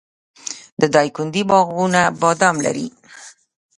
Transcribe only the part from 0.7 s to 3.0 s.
د دایکنډي باغونه بادام لري.